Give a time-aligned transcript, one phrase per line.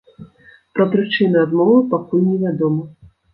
[0.79, 2.83] Пра прычыны адмовы пакуль невядома.